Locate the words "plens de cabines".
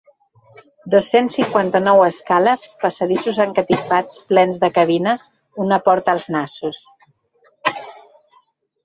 4.31-5.27